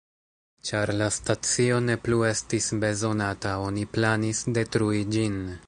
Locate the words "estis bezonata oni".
2.29-3.87